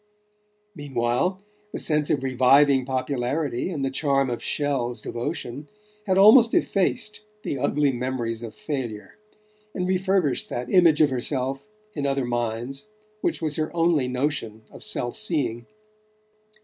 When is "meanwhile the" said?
0.73-1.77